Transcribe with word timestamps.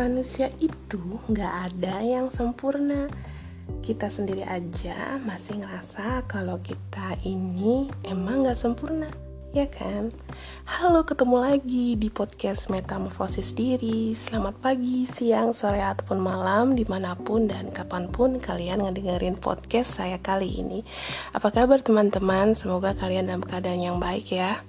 manusia 0.00 0.48
itu 0.64 1.20
nggak 1.28 1.54
ada 1.68 2.00
yang 2.00 2.32
sempurna. 2.32 3.04
Kita 3.84 4.08
sendiri 4.08 4.48
aja 4.48 5.20
masih 5.20 5.60
ngerasa 5.60 6.24
kalau 6.24 6.56
kita 6.64 7.20
ini 7.28 7.92
emang 8.08 8.40
nggak 8.40 8.56
sempurna 8.56 9.29
ya 9.50 9.66
kan? 9.66 10.14
Halo, 10.62 11.02
ketemu 11.02 11.42
lagi 11.42 11.98
di 11.98 12.06
podcast 12.06 12.70
Metamorfosis 12.70 13.50
Diri. 13.58 14.14
Selamat 14.14 14.54
pagi, 14.62 15.02
siang, 15.10 15.58
sore, 15.58 15.82
ataupun 15.82 16.22
malam, 16.22 16.78
di 16.78 16.86
mana 16.86 17.18
pun 17.18 17.50
dan 17.50 17.74
kapan 17.74 18.06
pun 18.06 18.38
kalian 18.38 18.86
ngedengerin 18.86 19.34
podcast 19.34 19.98
saya 19.98 20.22
kali 20.22 20.62
ini. 20.62 20.86
Apa 21.34 21.50
kabar 21.50 21.82
teman-teman? 21.82 22.54
Semoga 22.54 22.94
kalian 22.94 23.26
dalam 23.26 23.42
keadaan 23.42 23.82
yang 23.82 23.98
baik 23.98 24.30
ya. 24.30 24.62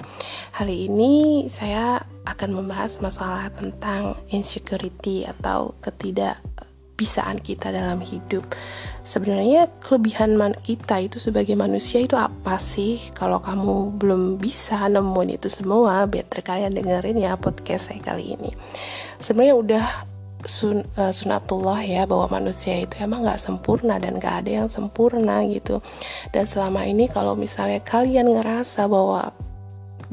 Hari 0.57 0.89
ini 0.89 1.45
saya 1.53 2.01
akan 2.25 2.49
membahas 2.49 2.97
masalah 3.05 3.53
tentang 3.53 4.17
insecurity 4.33 5.29
atau 5.29 5.77
ketidak 5.85 6.41
bisaan 7.01 7.41
kita 7.41 7.73
dalam 7.73 7.97
hidup. 8.05 8.45
Sebenarnya 9.01 9.65
kelebihan 9.81 10.37
kita 10.61 11.01
itu 11.01 11.17
sebagai 11.17 11.57
manusia 11.57 11.97
itu 12.05 12.13
apa 12.13 12.61
sih? 12.61 13.01
Kalau 13.17 13.41
kamu 13.41 13.97
belum 13.97 14.37
bisa 14.37 14.85
nemuin 14.85 15.41
itu 15.41 15.49
semua, 15.49 16.05
better 16.05 16.45
kalian 16.45 16.77
dengerin 16.77 17.17
ya 17.17 17.33
podcast 17.41 17.89
saya 17.89 17.97
kali 18.05 18.37
ini. 18.37 18.53
Sebenarnya 19.17 19.55
udah 19.57 19.85
sun, 20.45 20.85
uh, 20.97 21.09
sunatullah 21.09 21.81
ya 21.81 22.05
bahwa 22.05 22.37
manusia 22.37 22.77
itu 22.77 23.01
emang 23.01 23.25
nggak 23.25 23.41
sempurna 23.41 23.97
dan 23.97 24.21
gak 24.21 24.45
ada 24.45 24.65
yang 24.65 24.69
sempurna 24.69 25.41
gitu. 25.49 25.81
Dan 26.29 26.45
selama 26.45 26.85
ini 26.85 27.09
kalau 27.09 27.33
misalnya 27.33 27.81
kalian 27.81 28.29
ngerasa 28.29 28.85
bahwa 28.85 29.33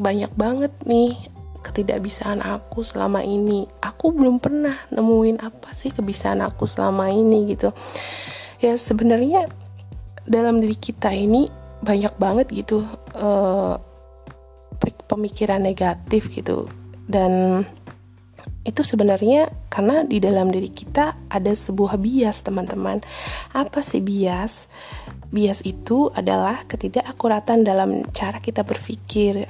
banyak 0.01 0.32
banget 0.38 0.73
nih 0.88 1.38
ketidakbisaan 1.62 2.40
aku 2.40 2.86
selama 2.86 3.22
ini. 3.22 3.66
Aku 3.82 4.14
belum 4.14 4.38
pernah 4.38 4.78
nemuin 4.90 5.42
apa 5.42 5.74
sih 5.74 5.90
kebisaan 5.92 6.42
aku 6.42 6.65
selama 6.65 7.10
ini 7.10 7.52
gitu. 7.52 7.74
Ya 8.59 8.74
sebenarnya 8.74 9.46
dalam 10.28 10.60
diri 10.60 10.76
kita 10.76 11.15
ini 11.15 11.48
banyak 11.78 12.15
banget 12.18 12.50
gitu 12.50 12.82
uh, 13.16 13.78
pemikiran 15.09 15.62
negatif 15.62 16.28
gitu. 16.30 16.68
Dan 17.09 17.65
itu 18.68 18.84
sebenarnya 18.84 19.48
karena 19.72 20.04
di 20.04 20.20
dalam 20.20 20.52
diri 20.52 20.68
kita 20.68 21.16
ada 21.32 21.52
sebuah 21.56 21.96
bias 21.96 22.45
teman-teman. 22.45 23.00
Apa 23.56 23.80
sih 23.80 24.04
bias? 24.04 24.68
Bias 25.32 25.65
itu 25.65 26.12
adalah 26.12 26.68
ketidakakuratan 26.68 27.65
dalam 27.65 28.04
cara 28.12 28.40
kita 28.40 28.65
berpikir 28.65 29.48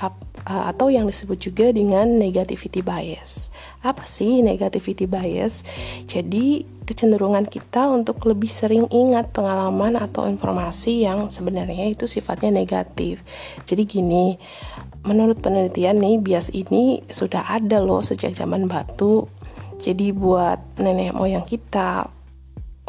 atau 0.49 0.89
yang 0.89 1.05
disebut 1.05 1.37
juga 1.37 1.69
dengan 1.69 2.09
negativity 2.09 2.81
bias. 2.81 3.53
Apa 3.85 4.09
sih 4.09 4.41
negativity 4.41 5.05
bias? 5.05 5.63
Jadi 6.09 6.65
kecenderungan 6.89 7.45
kita 7.45 7.93
untuk 7.93 8.25
lebih 8.25 8.49
sering 8.49 8.89
ingat 8.89 9.29
pengalaman 9.37 10.01
atau 10.01 10.25
informasi 10.25 11.05
yang 11.05 11.29
sebenarnya 11.29 11.93
itu 11.93 12.09
sifatnya 12.09 12.49
negatif. 12.49 13.21
Jadi 13.69 13.85
gini, 13.85 14.41
menurut 15.05 15.37
penelitian 15.45 16.01
nih 16.01 16.17
bias 16.17 16.49
ini 16.57 17.05
sudah 17.13 17.45
ada 17.53 17.85
loh 17.85 18.01
sejak 18.01 18.33
zaman 18.33 18.65
batu. 18.65 19.29
Jadi 19.79 20.11
buat 20.11 20.81
nenek 20.81 21.15
moyang 21.15 21.45
kita 21.45 22.18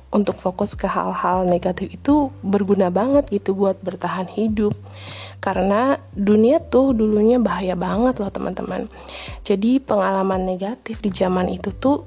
untuk 0.10 0.42
fokus 0.42 0.74
ke 0.74 0.90
hal-hal 0.90 1.46
negatif 1.46 1.94
itu 1.94 2.34
berguna 2.42 2.90
banget 2.90 3.30
gitu 3.30 3.54
buat 3.54 3.78
bertahan 3.86 4.26
hidup. 4.34 4.74
Karena 5.40 6.02
dunia 6.18 6.60
tuh 6.60 6.92
dulunya 6.98 7.38
bahaya 7.38 7.78
banget 7.78 8.18
loh 8.18 8.34
teman-teman. 8.34 8.90
Jadi 9.46 9.78
pengalaman 9.80 10.44
negatif 10.44 11.00
di 11.00 11.14
zaman 11.14 11.48
itu 11.54 11.70
tuh 11.72 12.04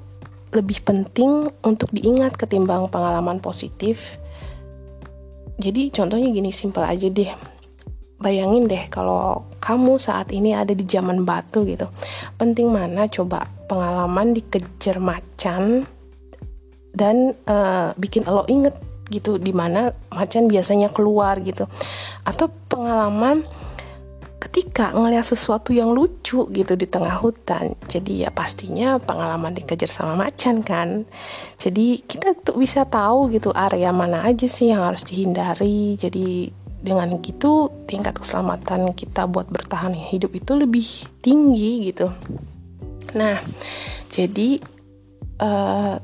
lebih 0.53 0.85
penting 0.85 1.49
untuk 1.65 1.89
diingat 1.89 2.37
ketimbang 2.37 2.91
pengalaman 2.91 3.41
positif. 3.41 4.21
Jadi 5.57 5.89
contohnya 5.89 6.29
gini 6.29 6.51
simpel 6.53 6.85
aja 6.85 7.09
deh. 7.09 7.31
Bayangin 8.21 8.69
deh 8.69 8.87
kalau 8.87 9.49
kamu 9.59 9.99
saat 9.99 10.31
ini 10.31 10.53
ada 10.55 10.71
di 10.71 10.85
zaman 10.85 11.25
batu 11.25 11.65
gitu. 11.65 11.89
Penting 12.37 12.69
mana 12.69 13.09
coba 13.09 13.49
pengalaman 13.65 14.35
dikejar 14.35 15.01
macan 15.01 15.87
dan 16.93 17.33
uh, 17.49 17.91
bikin 17.97 18.23
lo 18.29 18.45
inget 18.45 18.77
gitu 19.09 19.35
di 19.41 19.51
mana 19.51 19.91
macan 20.13 20.47
biasanya 20.47 20.93
keluar 20.93 21.41
gitu. 21.41 21.67
Atau 22.23 22.49
pengalaman 22.69 23.43
ketika 24.39 24.93
ngeliat 24.93 25.25
sesuatu 25.25 25.73
yang 25.73 25.89
lucu 25.91 26.45
gitu 26.53 26.73
di 26.77 26.85
tengah 26.85 27.17
hutan. 27.17 27.73
Jadi 27.89 28.21
ya 28.21 28.29
pastinya 28.29 29.01
pengalaman 29.01 29.57
dikejar 29.57 29.89
sama 29.89 30.13
macan 30.13 30.61
kan. 30.61 31.09
Jadi 31.57 32.05
kita 32.05 32.37
tuh 32.37 32.61
bisa 32.61 32.85
tahu 32.85 33.33
gitu 33.33 33.49
area 33.49 33.89
mana 33.89 34.21
aja 34.21 34.45
sih 34.45 34.69
yang 34.69 34.85
harus 34.85 35.01
dihindari. 35.09 35.97
Jadi 35.97 36.53
dengan 36.83 37.17
gitu 37.23 37.71
tingkat 37.87 38.19
keselamatan 38.19 38.91
kita 38.91 39.23
buat 39.25 39.47
bertahan 39.47 39.95
hidup 39.95 40.35
itu 40.35 40.53
lebih 40.53 40.85
tinggi 41.23 41.89
gitu. 41.89 42.11
Nah 43.15 43.39
jadi 44.13 44.61
uh, 45.41 45.95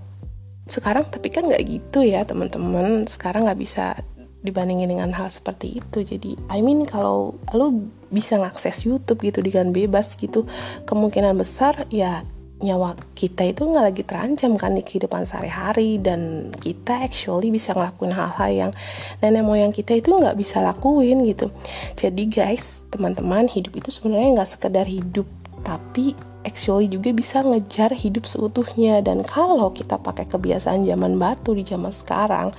sekarang 0.70 1.10
tapi 1.10 1.34
kan 1.34 1.50
nggak 1.50 1.64
gitu 1.66 2.06
ya 2.06 2.24
teman-teman. 2.24 3.10
Sekarang 3.10 3.50
nggak 3.50 3.60
bisa 3.60 3.98
dibandingin 4.40 4.88
dengan 4.88 5.12
hal 5.12 5.28
seperti 5.28 5.82
itu. 5.84 6.06
Jadi 6.06 6.40
I 6.48 6.64
mean 6.64 6.88
kalau 6.88 7.36
lo 7.52 7.76
bisa 8.08 8.40
ngakses 8.40 8.88
YouTube 8.88 9.26
gitu 9.26 9.44
dengan 9.44 9.76
bebas 9.76 10.16
gitu 10.16 10.48
kemungkinan 10.88 11.36
besar 11.38 11.86
ya 11.94 12.26
nyawa 12.60 13.00
kita 13.16 13.48
itu 13.48 13.64
nggak 13.64 13.86
lagi 13.88 14.04
terancam 14.04 14.60
kan 14.60 14.76
di 14.76 14.84
kehidupan 14.86 15.28
sehari-hari. 15.28 16.00
Dan 16.00 16.54
kita 16.56 17.04
actually 17.04 17.52
bisa 17.52 17.76
ngelakuin 17.76 18.16
hal-hal 18.16 18.50
yang 18.54 18.72
nenek 19.20 19.44
moyang 19.44 19.74
kita 19.76 19.98
itu 19.98 20.14
nggak 20.14 20.38
bisa 20.40 20.64
lakuin 20.64 21.26
gitu. 21.28 21.52
Jadi 21.98 22.30
guys 22.32 22.86
teman-teman 22.94 23.50
hidup 23.52 23.76
itu 23.76 23.92
sebenarnya 23.92 24.40
nggak 24.40 24.52
sekedar 24.56 24.88
hidup. 24.88 25.28
Tapi 25.60 26.29
actually 26.48 26.88
juga 26.88 27.12
bisa 27.12 27.44
ngejar 27.44 27.92
hidup 27.92 28.28
seutuhnya. 28.30 29.04
Dan 29.04 29.26
kalau 29.26 29.72
kita 29.72 30.00
pakai 30.00 30.28
kebiasaan 30.28 30.88
zaman 30.88 31.20
batu 31.20 31.56
di 31.56 31.64
zaman 31.68 31.92
sekarang 31.92 32.54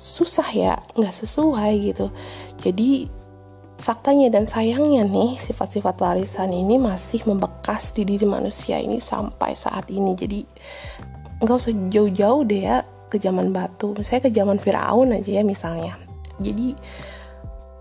susah 0.00 0.48
ya 0.56 0.74
nggak 0.96 1.12
sesuai 1.12 1.72
gitu. 1.92 2.08
Jadi 2.64 3.04
faktanya 3.80 4.32
dan 4.32 4.44
sayangnya 4.44 5.04
nih 5.04 5.40
sifat-sifat 5.40 5.96
warisan 6.00 6.52
ini 6.52 6.76
masih 6.76 7.24
membekas 7.24 7.92
di 7.96 8.04
diri 8.04 8.24
manusia 8.24 8.80
ini 8.80 9.00
sampai 9.00 9.52
saat 9.56 9.88
ini. 9.92 10.16
Jadi 10.16 10.40
nggak 11.40 11.56
usah 11.56 11.72
jauh-jauh 11.92 12.44
deh 12.48 12.62
ya 12.64 12.84
ke 13.12 13.20
zaman 13.20 13.52
batu. 13.52 13.92
Misalnya 13.92 14.28
ke 14.28 14.32
zaman 14.32 14.56
Firaun 14.56 15.12
aja 15.12 15.40
ya 15.40 15.44
misalnya. 15.44 16.00
Jadi 16.40 16.72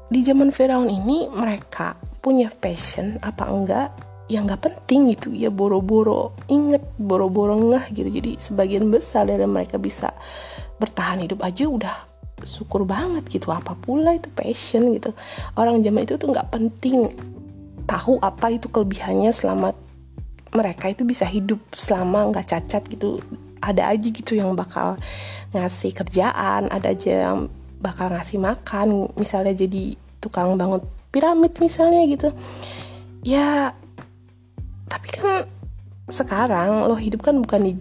di 0.10 0.20
zaman 0.26 0.52
Firaun 0.52 0.90
ini 0.92 1.30
mereka 1.32 1.96
punya 2.20 2.52
passion 2.52 3.16
apa 3.24 3.48
enggak 3.48 4.09
yang 4.30 4.46
nggak 4.46 4.62
penting 4.62 5.12
gitu. 5.18 5.34
Ya 5.34 5.50
boro-boro 5.50 6.38
inget 6.48 6.86
boro-boro 7.02 7.58
ngeh 7.74 7.86
gitu. 7.92 8.10
Jadi 8.14 8.32
sebagian 8.38 8.88
besar 8.88 9.26
dari 9.26 9.44
mereka 9.50 9.82
bisa 9.82 10.14
bertahan 10.78 11.26
hidup 11.26 11.42
aja 11.44 11.66
udah 11.66 11.96
syukur 12.46 12.86
banget 12.86 13.26
gitu. 13.28 13.50
Apa 13.50 13.74
pula 13.76 14.16
itu 14.16 14.30
passion 14.32 14.94
gitu. 14.94 15.12
Orang 15.58 15.82
zaman 15.82 16.06
itu 16.06 16.16
tuh 16.16 16.30
nggak 16.32 16.54
penting 16.54 17.10
tahu 17.90 18.22
apa 18.22 18.54
itu 18.54 18.70
kelebihannya 18.70 19.34
selama 19.34 19.74
mereka 20.54 20.94
itu 20.94 21.02
bisa 21.02 21.26
hidup 21.26 21.60
selama 21.74 22.30
nggak 22.30 22.48
cacat 22.48 22.86
gitu. 22.86 23.20
Ada 23.60 23.92
aja 23.92 24.08
gitu 24.08 24.40
yang 24.40 24.56
bakal 24.56 24.96
ngasih 25.52 25.92
kerjaan 25.92 26.72
ada 26.72 26.96
aja 26.96 27.28
yang 27.28 27.52
bakal 27.84 28.08
ngasih 28.08 28.40
makan 28.40 29.12
misalnya 29.20 29.52
jadi 29.52 30.00
tukang 30.24 30.56
bangun 30.56 30.80
piramid 31.10 31.58
misalnya 31.60 32.06
gitu. 32.08 32.30
Ya 33.26 33.76
tapi 34.90 35.08
kan 35.14 35.46
sekarang 36.10 36.90
lo 36.90 36.98
hidup 36.98 37.22
kan 37.22 37.38
bukan 37.38 37.62
di 37.62 37.74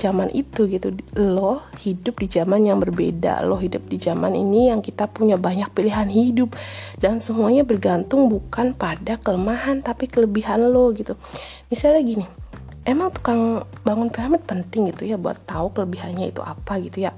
zaman 0.00 0.28
itu 0.32 0.68
gitu. 0.68 0.92
Lo 1.16 1.64
hidup 1.80 2.20
di 2.20 2.28
zaman 2.28 2.64
yang 2.64 2.80
berbeda. 2.80 3.44
Lo 3.44 3.56
hidup 3.56 3.88
di 3.88 3.96
zaman 4.00 4.36
ini 4.36 4.68
yang 4.72 4.84
kita 4.84 5.08
punya 5.08 5.36
banyak 5.40 5.68
pilihan 5.72 6.08
hidup. 6.08 6.56
Dan 7.00 7.20
semuanya 7.20 7.64
bergantung 7.64 8.28
bukan 8.28 8.76
pada 8.76 9.20
kelemahan 9.20 9.80
tapi 9.84 10.08
kelebihan 10.08 10.64
lo 10.68 10.92
gitu. 10.92 11.16
Misalnya 11.68 12.00
gini 12.04 12.26
emang 12.84 13.08
tukang 13.16 13.64
bangun 13.80 14.12
piramid 14.12 14.44
penting 14.44 14.92
gitu 14.92 15.08
ya 15.08 15.16
buat 15.16 15.40
tahu 15.48 15.72
kelebihannya 15.72 16.28
itu 16.28 16.44
apa 16.44 16.80
gitu 16.84 17.04
ya? 17.04 17.16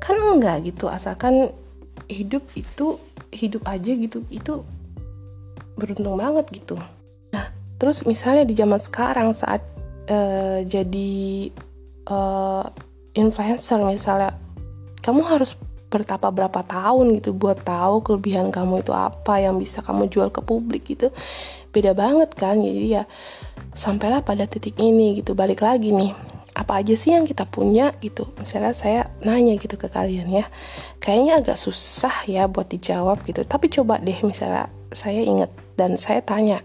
Kan 0.00 0.20
enggak 0.20 0.68
gitu. 0.68 0.88
Asalkan 0.88 1.52
hidup 2.08 2.44
itu 2.56 3.00
hidup 3.28 3.68
aja 3.68 3.92
gitu 3.92 4.24
itu 4.32 4.64
beruntung 5.76 6.16
banget 6.16 6.48
gitu 6.50 6.80
terus 7.78 8.04
misalnya 8.04 8.44
di 8.44 8.54
zaman 8.58 8.78
sekarang 8.78 9.32
saat 9.32 9.62
uh, 10.10 10.60
jadi 10.66 11.50
uh, 12.10 12.66
influencer 13.14 13.78
misalnya 13.86 14.34
kamu 15.02 15.24
harus 15.24 15.54
bertapa 15.88 16.28
berapa 16.28 16.60
tahun 16.68 17.16
gitu 17.16 17.32
buat 17.32 17.64
tahu 17.64 18.04
kelebihan 18.04 18.52
kamu 18.52 18.84
itu 18.84 18.92
apa 18.92 19.40
yang 19.40 19.56
bisa 19.56 19.80
kamu 19.80 20.12
jual 20.12 20.28
ke 20.28 20.44
publik 20.44 20.84
gitu. 20.84 21.08
Beda 21.72 21.96
banget 21.96 22.36
kan 22.36 22.60
jadi 22.60 23.00
ya 23.00 23.04
sampailah 23.72 24.20
pada 24.20 24.44
titik 24.44 24.76
ini 24.76 25.16
gitu. 25.16 25.32
Balik 25.32 25.64
lagi 25.64 25.88
nih 25.88 26.12
apa 26.52 26.84
aja 26.84 26.92
sih 26.92 27.16
yang 27.16 27.24
kita 27.24 27.48
punya 27.48 27.96
gitu? 28.04 28.28
Misalnya 28.36 28.76
saya 28.76 29.08
nanya 29.24 29.56
gitu 29.56 29.80
ke 29.80 29.88
kalian 29.88 30.28
ya 30.28 30.44
kayaknya 31.00 31.40
agak 31.40 31.56
susah 31.56 32.26
ya 32.28 32.44
buat 32.44 32.68
dijawab 32.68 33.24
gitu 33.24 33.40
tapi 33.48 33.72
coba 33.72 33.96
deh 33.96 34.20
misalnya 34.20 34.68
saya 34.92 35.24
ingat 35.24 35.48
dan 35.78 35.96
saya 35.96 36.20
tanya 36.20 36.60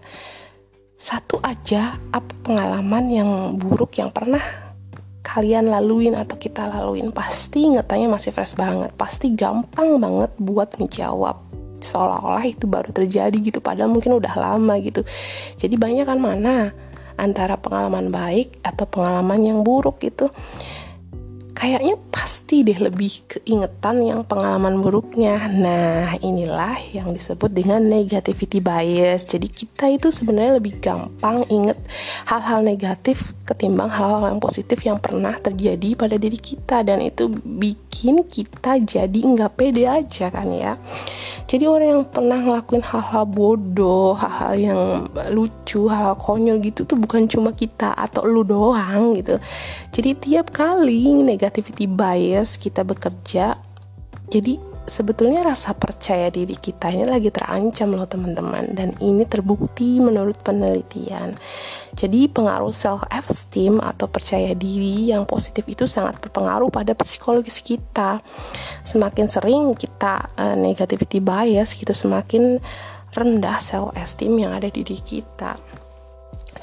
satu 0.94 1.42
aja 1.42 1.98
apa 2.14 2.32
pengalaman 2.46 3.04
yang 3.10 3.30
buruk 3.58 3.98
yang 3.98 4.14
pernah 4.14 4.40
kalian 5.24 5.68
laluin 5.68 6.14
atau 6.14 6.38
kita 6.38 6.70
laluin? 6.70 7.10
Pasti 7.10 7.66
ingetannya 7.66 8.08
masih 8.08 8.30
fresh 8.30 8.54
banget 8.54 8.94
pasti 8.94 9.34
gampang 9.34 9.98
banget 9.98 10.30
buat 10.38 10.76
ngejawab. 10.78 11.36
Seolah-olah 11.84 12.44
itu 12.48 12.64
baru 12.64 12.94
terjadi 12.94 13.36
gitu 13.36 13.60
padahal 13.60 13.92
mungkin 13.92 14.16
udah 14.16 14.34
lama 14.38 14.74
gitu. 14.80 15.04
Jadi 15.60 15.74
banyak 15.76 16.06
kan 16.08 16.18
mana 16.22 16.72
antara 17.14 17.54
pengalaman 17.58 18.10
baik 18.10 18.58
atau 18.66 18.86
pengalaman 18.90 19.40
yang 19.42 19.58
buruk 19.62 20.02
itu 20.02 20.30
kayaknya 21.54 21.94
pasti 22.10 22.66
deh 22.66 22.76
lebih 22.76 23.24
keingetan 23.30 24.02
yang 24.02 24.20
pengalaman 24.26 24.82
buruknya. 24.82 25.46
Nah, 25.48 26.18
inilah 26.18 26.76
yang 26.90 27.14
disebut 27.14 27.48
dengan 27.54 27.80
negativity 27.80 28.58
bias. 28.58 29.24
Jadi 29.30 29.46
kita 29.48 29.86
itu 29.88 30.10
sebenarnya 30.10 30.58
lebih 30.58 30.82
gampang 30.82 31.46
inget 31.48 31.78
hal-hal 32.26 32.66
negatif 32.66 33.22
ketimbang 33.46 33.92
hal-hal 33.92 34.34
yang 34.34 34.40
positif 34.42 34.82
yang 34.82 34.98
pernah 34.98 35.36
terjadi 35.38 35.94
pada 35.94 36.16
diri 36.18 36.40
kita 36.40 36.82
dan 36.82 37.04
itu 37.04 37.30
bikin 37.30 38.26
kita 38.26 38.80
jadi 38.82 39.14
nggak 39.14 39.54
pede 39.54 39.84
aja 39.86 40.34
kan 40.34 40.50
ya. 40.50 40.74
Jadi 41.44 41.68
orang 41.68 41.88
yang 42.00 42.04
pernah 42.08 42.40
ngelakuin 42.40 42.80
hal-hal 42.80 43.28
bodoh, 43.28 44.16
hal-hal 44.16 44.52
yang 44.58 44.80
lucu, 45.30 45.86
hal-hal 45.92 46.16
konyol 46.16 46.58
gitu 46.64 46.88
tuh 46.88 46.96
bukan 46.96 47.28
cuma 47.30 47.54
kita 47.54 47.94
atau 47.94 48.26
lu 48.26 48.42
doang 48.42 49.14
gitu. 49.20 49.36
Jadi 49.92 50.10
tiap 50.18 50.50
kali 50.50 51.22
negatif 51.22 51.53
negativity 51.54 51.86
bias 51.86 52.58
kita 52.58 52.82
bekerja 52.82 53.54
jadi 54.26 54.58
sebetulnya 54.90 55.46
rasa 55.46 55.70
percaya 55.72 56.26
diri 56.26 56.58
kita 56.58 56.90
ini 56.90 57.06
lagi 57.06 57.30
terancam 57.30 57.94
loh 57.94 58.10
teman-teman. 58.10 58.74
Dan 58.74 58.98
ini 58.98 59.22
terbukti 59.22 60.02
menurut 60.02 60.34
penelitian. 60.42 61.38
Jadi 61.94 62.26
pengaruh 62.26 62.74
self 62.74 63.06
esteem 63.12 63.78
atau 63.78 64.10
percaya 64.10 64.50
diri 64.58 65.14
yang 65.14 65.22
positif 65.28 65.62
itu 65.70 65.86
sangat 65.86 66.18
berpengaruh 66.18 66.72
pada 66.74 66.96
psikologis 66.98 67.62
kita. 67.62 68.18
Semakin 68.82 69.30
sering 69.30 69.76
kita 69.78 70.34
uh, 70.34 70.56
negativity 70.58 71.22
bias 71.22 71.78
gitu 71.78 71.94
semakin 71.94 72.58
rendah 73.14 73.62
self 73.62 73.94
esteem 73.94 74.34
yang 74.42 74.50
ada 74.50 74.66
di 74.66 74.82
diri 74.82 74.98
kita 74.98 75.73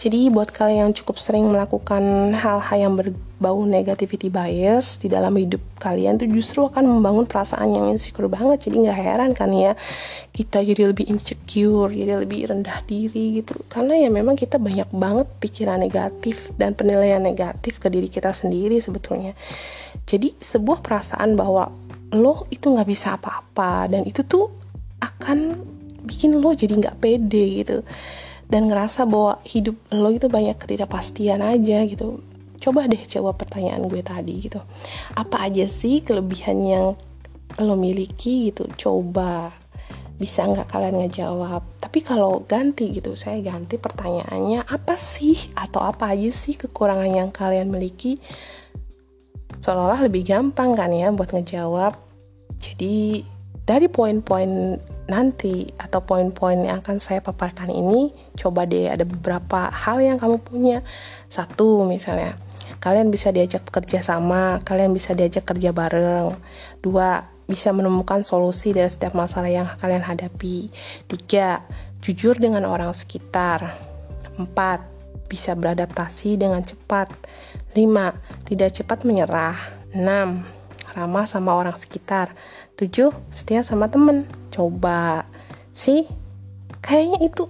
jadi 0.02 0.34
buat 0.34 0.50
kalian 0.50 0.90
yang 0.90 0.94
cukup 0.98 1.22
sering 1.22 1.46
melakukan 1.46 2.34
hal-hal 2.34 2.74
yang 2.74 2.98
berbau 2.98 3.62
negativity 3.70 4.34
bias 4.34 4.98
di 4.98 5.06
dalam 5.06 5.30
hidup 5.38 5.62
kalian 5.78 6.18
tuh 6.18 6.26
justru 6.26 6.66
akan 6.66 6.90
membangun 6.98 7.30
perasaan 7.30 7.70
yang 7.70 7.86
insecure 7.94 8.26
banget. 8.26 8.66
Jadi 8.66 8.82
nggak 8.82 8.98
heran 8.98 9.38
kan 9.38 9.54
ya 9.54 9.78
kita 10.34 10.66
jadi 10.66 10.90
lebih 10.90 11.06
insecure, 11.06 11.94
jadi 11.94 12.18
lebih 12.18 12.50
rendah 12.50 12.82
diri 12.90 13.46
gitu. 13.46 13.54
Karena 13.70 13.94
ya 14.02 14.10
memang 14.10 14.34
kita 14.34 14.58
banyak 14.58 14.90
banget 14.90 15.30
pikiran 15.38 15.78
negatif 15.78 16.50
dan 16.58 16.74
penilaian 16.74 17.22
negatif 17.22 17.78
ke 17.78 17.86
diri 17.86 18.10
kita 18.10 18.34
sendiri 18.34 18.82
sebetulnya. 18.82 19.38
Jadi 20.10 20.34
sebuah 20.34 20.82
perasaan 20.82 21.38
bahwa 21.38 21.70
lo 22.10 22.50
itu 22.50 22.74
nggak 22.74 22.90
bisa 22.90 23.22
apa-apa 23.22 23.86
dan 23.86 24.02
itu 24.10 24.26
tuh 24.26 24.50
akan 24.98 25.62
bikin 26.10 26.42
lo 26.42 26.58
jadi 26.58 26.74
nggak 26.74 26.98
pede 26.98 27.46
gitu 27.62 27.86
dan 28.52 28.68
ngerasa 28.68 29.08
bahwa 29.08 29.40
hidup 29.48 29.80
lo 29.96 30.12
itu 30.12 30.28
banyak 30.28 30.60
ketidakpastian 30.60 31.40
aja 31.40 31.88
gitu. 31.88 32.20
Coba 32.62 32.86
deh 32.86 33.00
jawab 33.08 33.40
pertanyaan 33.40 33.88
gue 33.88 34.04
tadi 34.04 34.44
gitu. 34.44 34.60
Apa 35.16 35.48
aja 35.48 35.66
sih 35.72 36.04
kelebihan 36.04 36.60
yang 36.62 36.86
lo 37.58 37.76
miliki 37.80 38.52
gitu? 38.52 38.68
Coba. 38.76 39.56
Bisa 40.20 40.46
nggak 40.46 40.70
kalian 40.70 41.02
ngejawab? 41.02 41.82
Tapi 41.82 42.06
kalau 42.06 42.46
ganti 42.46 42.94
gitu 42.94 43.18
saya 43.18 43.42
ganti 43.42 43.82
pertanyaannya 43.82 44.68
apa 44.70 44.94
sih 45.00 45.50
atau 45.58 45.82
apa 45.82 46.14
aja 46.14 46.30
sih 46.30 46.54
kekurangan 46.60 47.10
yang 47.10 47.32
kalian 47.34 47.72
miliki? 47.72 48.22
Seolah-olah 49.64 50.06
lebih 50.06 50.28
gampang 50.28 50.78
kan 50.78 50.94
ya 50.94 51.10
buat 51.10 51.34
ngejawab. 51.34 51.98
Jadi 52.62 53.26
dari 53.66 53.88
poin-poin 53.90 54.78
nanti 55.12 55.68
atau 55.76 56.00
poin-poin 56.08 56.56
yang 56.56 56.80
akan 56.80 57.04
saya 57.04 57.20
paparkan 57.20 57.68
ini 57.68 58.16
coba 58.40 58.64
deh 58.64 58.88
ada 58.88 59.04
beberapa 59.04 59.68
hal 59.68 60.00
yang 60.00 60.16
kamu 60.16 60.40
punya. 60.40 60.80
Satu 61.28 61.84
misalnya 61.84 62.40
kalian 62.80 63.12
bisa 63.12 63.36
diajak 63.36 63.68
bekerja 63.68 64.00
sama 64.00 64.64
kalian 64.64 64.96
bisa 64.96 65.12
diajak 65.12 65.44
kerja 65.44 65.76
bareng. 65.76 66.40
Dua 66.80 67.28
bisa 67.44 67.76
menemukan 67.76 68.24
solusi 68.24 68.72
dari 68.72 68.88
setiap 68.88 69.12
masalah 69.12 69.52
yang 69.52 69.68
kalian 69.76 70.08
hadapi. 70.08 70.72
Tiga 71.12 71.60
jujur 72.00 72.40
dengan 72.40 72.64
orang 72.64 72.96
sekitar. 72.96 73.76
Empat 74.40 74.88
bisa 75.28 75.52
beradaptasi 75.60 76.40
dengan 76.40 76.64
cepat. 76.64 77.12
Lima 77.76 78.16
tidak 78.48 78.80
cepat 78.80 79.04
menyerah. 79.04 79.60
Enam 79.92 80.48
ramah 80.92 81.24
sama 81.24 81.56
orang 81.56 81.76
sekitar 81.80 82.36
7. 82.82 83.14
Setia 83.30 83.62
sama 83.62 83.86
temen. 83.94 84.26
Coba. 84.50 85.30
Sih 85.70 86.10
Kayaknya 86.82 87.20
itu 87.22 87.44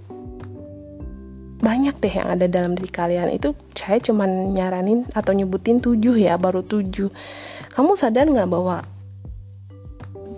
banyak 1.63 1.95
deh 2.04 2.13
yang 2.13 2.30
ada 2.36 2.45
dalam 2.51 2.75
diri 2.75 2.92
kalian. 2.92 3.31
Itu 3.31 3.56
saya 3.72 4.04
cuman 4.04 4.51
nyaranin 4.51 5.07
atau 5.16 5.31
nyebutin 5.31 5.80
tujuh 5.80 6.19
ya 6.19 6.36
baru 6.36 6.62
tujuh. 6.68 7.07
Kamu 7.72 7.95
sadar 7.95 8.28
nggak 8.28 8.50
bahwa 8.51 8.83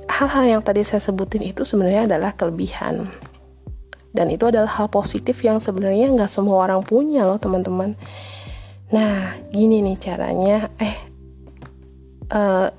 hal-hal 0.05 0.45
yang 0.45 0.61
tadi 0.61 0.85
saya 0.85 1.01
sebutin 1.01 1.41
itu 1.41 1.65
sebenarnya 1.65 2.05
adalah 2.05 2.37
kelebihan? 2.37 3.09
Dan 4.13 4.29
itu 4.29 4.45
adalah 4.45 4.69
hal 4.69 4.93
positif 4.93 5.41
yang 5.41 5.57
sebenarnya 5.57 6.13
nggak 6.13 6.29
semua 6.29 6.69
orang 6.69 6.85
punya 6.85 7.25
loh 7.25 7.41
teman-teman. 7.41 7.97
Nah 8.93 9.33
gini 9.49 9.81
nih 9.81 9.97
caranya. 9.97 10.69
Eh 10.77 10.95
uh, 12.29 12.69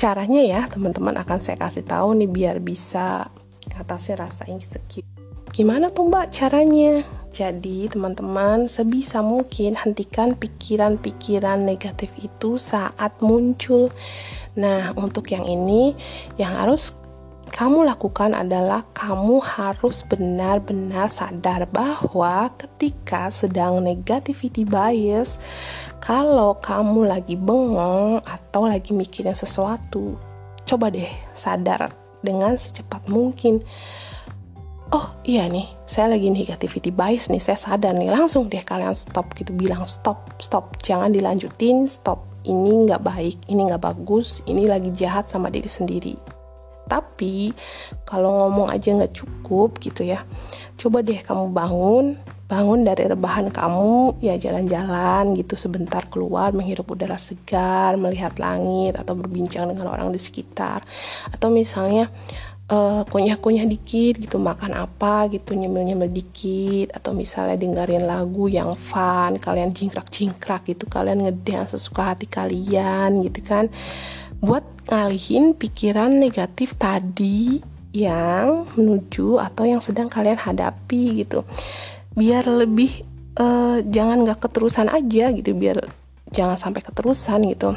caranya 0.00 0.40
ya 0.40 0.60
teman-teman 0.68 1.16
akan 1.20 1.38
saya 1.44 1.60
kasih 1.60 1.84
tahu 1.84 2.16
nih 2.16 2.30
biar 2.30 2.56
bisa 2.62 3.28
atasi 3.76 4.16
rasa 4.16 4.48
insecure. 4.48 5.06
Gimana 5.48 5.88
tuh 5.88 6.12
mbak 6.12 6.28
caranya? 6.28 7.00
Jadi 7.32 7.88
teman-teman 7.88 8.68
sebisa 8.68 9.24
mungkin 9.24 9.76
hentikan 9.76 10.36
pikiran-pikiran 10.36 11.62
negatif 11.64 12.12
itu 12.20 12.60
saat 12.60 13.16
muncul. 13.24 13.88
Nah 14.58 14.92
untuk 14.96 15.30
yang 15.32 15.48
ini 15.48 15.96
yang 16.36 16.58
harus 16.58 16.92
kamu 17.48 17.88
lakukan 17.88 18.36
adalah 18.36 18.86
kamu 18.94 19.42
harus 19.42 20.04
benar-benar 20.06 21.10
sadar 21.10 21.66
bahwa 21.68 22.52
ketika 22.54 23.32
sedang 23.32 23.82
negativity 23.82 24.62
bias, 24.62 25.40
kalau 25.98 26.56
kamu 26.62 27.08
lagi 27.08 27.34
bengong 27.34 28.22
atau 28.22 28.68
lagi 28.68 28.94
mikirin 28.94 29.34
sesuatu, 29.34 30.14
coba 30.68 30.92
deh 30.92 31.10
sadar 31.34 31.90
dengan 32.22 32.54
secepat 32.54 33.08
mungkin. 33.10 33.64
Oh 34.88 35.12
iya 35.26 35.44
nih, 35.50 35.68
saya 35.84 36.16
lagi 36.16 36.32
negativity 36.32 36.88
bias 36.88 37.28
nih, 37.28 37.42
saya 37.42 37.58
sadar 37.60 37.92
nih, 37.92 38.08
langsung 38.08 38.48
deh 38.48 38.64
kalian 38.64 38.96
stop 38.96 39.36
gitu, 39.36 39.52
bilang 39.52 39.84
stop, 39.84 40.32
stop, 40.40 40.80
jangan 40.80 41.12
dilanjutin, 41.12 41.84
stop, 41.90 42.24
ini 42.48 42.88
nggak 42.88 43.04
baik, 43.04 43.36
ini 43.52 43.68
nggak 43.68 43.84
bagus, 43.84 44.40
ini 44.48 44.64
lagi 44.64 44.88
jahat 44.96 45.28
sama 45.28 45.52
diri 45.52 45.68
sendiri 45.68 46.37
tapi 46.88 47.52
kalau 48.08 48.48
ngomong 48.48 48.72
aja 48.72 48.90
nggak 48.90 49.14
cukup 49.14 49.76
gitu 49.84 50.02
ya 50.08 50.24
coba 50.80 51.04
deh 51.04 51.20
kamu 51.20 51.52
bangun 51.52 52.06
bangun 52.48 52.80
dari 52.80 53.04
rebahan 53.04 53.52
kamu 53.52 54.24
ya 54.24 54.40
jalan-jalan 54.40 55.36
gitu 55.36 55.52
sebentar 55.54 56.08
keluar 56.08 56.56
menghirup 56.56 56.88
udara 56.88 57.20
segar 57.20 58.00
melihat 58.00 58.40
langit 58.40 58.96
atau 58.96 59.12
berbincang 59.12 59.68
dengan 59.68 59.92
orang 59.92 60.08
di 60.08 60.16
sekitar. 60.16 60.80
Atau 61.28 61.52
misalnya 61.52 62.08
uh, 62.72 63.04
kunyah-kunyah 63.04 63.68
dikit 63.68 64.16
gitu 64.16 64.40
makan 64.40 64.80
apa 64.80 65.28
gitu 65.28 65.52
nyemil-nyemil 65.52 66.08
dikit. 66.08 66.96
Atau 66.96 67.12
misalnya 67.12 67.60
dengerin 67.60 68.08
lagu 68.08 68.48
yang 68.48 68.72
fun 68.72 69.36
kalian 69.36 69.76
jingkrak-jingkrak 69.76 70.72
gitu 70.72 70.88
kalian 70.88 71.28
ngedance 71.28 71.76
sesuka 71.76 72.16
hati 72.16 72.24
kalian 72.24 73.28
gitu 73.28 73.44
kan 73.44 73.68
buat 74.38 74.62
ngalihin 74.86 75.58
pikiran 75.58 76.14
negatif 76.14 76.78
tadi 76.78 77.58
yang 77.90 78.68
menuju 78.78 79.42
atau 79.42 79.64
yang 79.66 79.82
sedang 79.82 80.06
kalian 80.06 80.38
hadapi 80.38 81.24
gitu. 81.24 81.42
Biar 82.14 82.46
lebih 82.46 83.02
uh, 83.40 83.82
jangan 83.82 84.22
nggak 84.22 84.38
keterusan 84.38 84.88
aja 84.92 85.34
gitu 85.34 85.50
biar 85.58 85.82
jangan 86.30 86.54
sampai 86.60 86.84
keterusan 86.84 87.50
gitu. 87.50 87.74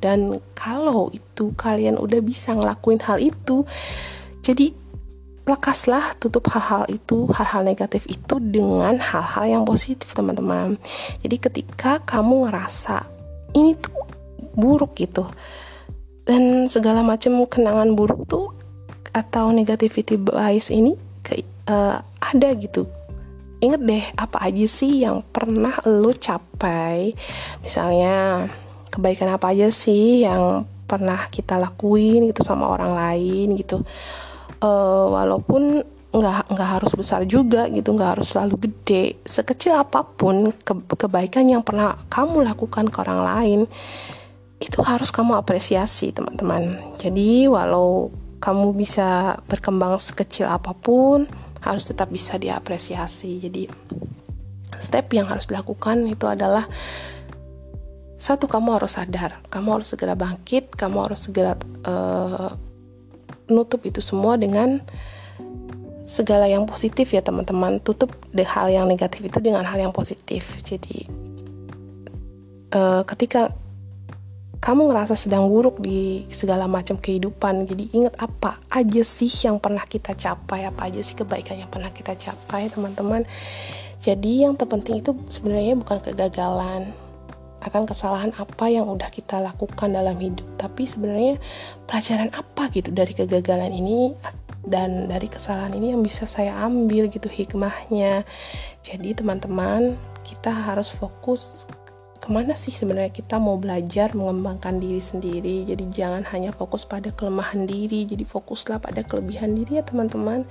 Dan 0.00 0.40
kalau 0.56 1.12
itu 1.12 1.52
kalian 1.56 2.00
udah 2.00 2.20
bisa 2.24 2.56
ngelakuin 2.56 3.00
hal 3.04 3.20
itu 3.20 3.68
jadi 4.40 4.72
lekaslah 5.44 6.14
tutup 6.20 6.46
hal-hal 6.52 6.84
itu 6.92 7.26
hal-hal 7.32 7.64
negatif 7.64 8.06
itu 8.06 8.38
dengan 8.38 9.00
hal-hal 9.00 9.44
yang 9.48 9.62
positif 9.64 10.12
teman-teman. 10.12 10.76
Jadi 11.24 11.36
ketika 11.36 12.00
kamu 12.04 12.48
ngerasa 12.48 13.04
ini 13.56 13.76
tuh 13.76 13.96
buruk 14.54 14.96
gitu 14.98 15.26
dan 16.30 16.70
segala 16.70 17.02
macam 17.02 17.42
kenangan 17.50 17.98
buruk 17.98 18.22
tuh 18.30 18.54
atau 19.10 19.50
negativity 19.50 20.14
bias 20.14 20.70
ini 20.70 20.94
ke, 21.26 21.42
uh, 21.66 21.98
ada 22.22 22.48
gitu. 22.54 22.86
Inget 23.58 23.82
deh 23.82 24.04
apa 24.14 24.38
aja 24.46 24.66
sih 24.70 25.02
yang 25.02 25.26
pernah 25.26 25.74
lo 25.82 26.14
capai? 26.14 27.10
Misalnya 27.66 28.46
kebaikan 28.94 29.34
apa 29.34 29.50
aja 29.50 29.74
sih 29.74 30.22
yang 30.22 30.70
pernah 30.86 31.26
kita 31.34 31.58
lakuin 31.58 32.30
gitu 32.30 32.46
sama 32.46 32.70
orang 32.70 32.94
lain 32.94 33.58
gitu. 33.58 33.82
Uh, 34.62 35.10
walaupun 35.10 35.82
nggak 36.10 36.46
nggak 36.50 36.70
harus 36.78 36.92
besar 36.94 37.22
juga 37.26 37.66
gitu 37.74 37.90
nggak 37.90 38.22
harus 38.22 38.30
selalu 38.30 38.70
gede. 38.70 39.18
Sekecil 39.26 39.74
apa 39.74 40.06
pun 40.06 40.54
ke, 40.54 40.72
kebaikan 40.94 41.50
yang 41.50 41.66
pernah 41.66 41.98
kamu 42.06 42.46
lakukan 42.46 42.86
ke 42.86 42.96
orang 43.02 43.20
lain 43.26 43.60
itu 44.60 44.84
harus 44.84 45.08
kamu 45.08 45.40
apresiasi 45.40 46.12
teman-teman. 46.12 46.76
Jadi 47.00 47.48
walau 47.48 48.12
kamu 48.44 48.76
bisa 48.76 49.40
berkembang 49.48 49.96
sekecil 49.96 50.48
apa 50.48 50.76
pun 50.76 51.24
harus 51.64 51.88
tetap 51.88 52.12
bisa 52.12 52.36
diapresiasi. 52.36 53.40
Jadi 53.40 53.64
step 54.76 55.08
yang 55.16 55.28
harus 55.32 55.48
dilakukan 55.48 56.04
itu 56.08 56.28
adalah 56.28 56.68
satu 58.20 58.44
kamu 58.44 58.76
harus 58.76 59.00
sadar. 59.00 59.40
Kamu 59.48 59.80
harus 59.80 59.96
segera 59.96 60.12
bangkit 60.12 60.76
kamu 60.76 61.08
harus 61.08 61.24
segera 61.24 61.56
uh, 61.88 62.52
nutup 63.48 63.80
itu 63.88 64.04
semua 64.04 64.36
dengan 64.36 64.84
segala 66.04 66.44
yang 66.44 66.68
positif 66.68 67.16
ya 67.16 67.24
teman-teman. 67.24 67.80
Tutup 67.80 68.12
de 68.36 68.44
hal 68.44 68.68
yang 68.68 68.84
negatif 68.84 69.24
itu 69.24 69.40
dengan 69.40 69.64
hal 69.64 69.80
yang 69.80 69.92
positif. 69.96 70.60
Jadi 70.60 71.08
uh, 72.76 73.08
ketika 73.08 73.56
kamu 74.60 74.92
ngerasa 74.92 75.16
sedang 75.16 75.48
buruk 75.48 75.80
di 75.80 76.28
segala 76.28 76.68
macam 76.68 77.00
kehidupan. 77.00 77.64
Jadi 77.64 77.96
ingat 77.96 78.14
apa 78.20 78.60
aja 78.68 79.00
sih 79.00 79.32
yang 79.48 79.56
pernah 79.56 79.88
kita 79.88 80.12
capai 80.12 80.68
apa 80.68 80.92
aja 80.92 81.00
sih 81.00 81.16
kebaikan 81.16 81.56
yang 81.56 81.72
pernah 81.72 81.88
kita 81.88 82.12
capai 82.12 82.68
teman-teman. 82.68 83.24
Jadi 84.04 84.44
yang 84.44 84.60
terpenting 84.60 85.00
itu 85.00 85.16
sebenarnya 85.32 85.80
bukan 85.80 86.04
kegagalan 86.04 86.92
akan 87.60 87.84
kesalahan 87.84 88.32
apa 88.40 88.72
yang 88.72 88.88
udah 88.88 89.08
kita 89.08 89.40
lakukan 89.40 89.96
dalam 89.96 90.20
hidup. 90.20 90.44
Tapi 90.60 90.84
sebenarnya 90.84 91.40
pelajaran 91.88 92.28
apa 92.36 92.68
gitu 92.68 92.92
dari 92.92 93.16
kegagalan 93.16 93.72
ini 93.72 94.12
dan 94.68 95.08
dari 95.08 95.24
kesalahan 95.24 95.72
ini 95.72 95.96
yang 95.96 96.04
bisa 96.04 96.28
saya 96.28 96.52
ambil 96.68 97.08
gitu 97.08 97.32
hikmahnya. 97.32 98.28
Jadi 98.84 99.16
teman-teman 99.16 99.96
kita 100.20 100.52
harus 100.52 100.92
fokus 100.92 101.64
ke 102.20 102.28
mana 102.28 102.52
sih 102.52 102.68
sebenarnya 102.68 103.08
kita 103.16 103.40
mau 103.40 103.56
belajar 103.56 104.12
mengembangkan 104.12 104.76
diri 104.76 105.00
sendiri? 105.00 105.64
Jadi 105.64 105.88
jangan 105.88 106.28
hanya 106.28 106.52
fokus 106.52 106.84
pada 106.84 107.08
kelemahan 107.16 107.64
diri 107.64 108.04
jadi 108.04 108.28
fokuslah 108.28 108.76
pada 108.76 109.00
kelebihan 109.00 109.56
diri 109.56 109.80
ya 109.80 109.84
teman-teman. 109.84 110.44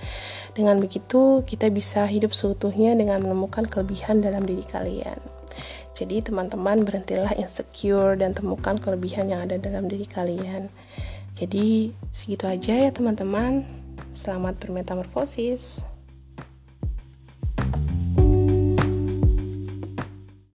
Dengan 0.58 0.82
begitu 0.82 1.46
kita 1.46 1.70
bisa 1.70 2.10
hidup 2.10 2.34
seutuhnya 2.34 2.98
dengan 2.98 3.22
menemukan 3.22 3.70
kelebihan 3.70 4.26
dalam 4.26 4.44
diri 4.50 4.66
kalian. 4.66 5.22
Jadi 5.94 6.26
teman-teman 6.26 6.88
berhentilah 6.88 7.38
insecure 7.38 8.18
dan 8.18 8.34
temukan 8.34 8.80
kelebihan 8.82 9.30
yang 9.30 9.46
ada 9.46 9.62
dalam 9.62 9.86
diri 9.86 10.10
kalian. 10.10 10.74
Jadi 11.38 11.94
segitu 12.10 12.50
aja 12.50 12.88
ya 12.88 12.90
teman-teman. 12.90 13.64
Selamat 14.16 14.58
bermetamorfosis. 14.58 15.89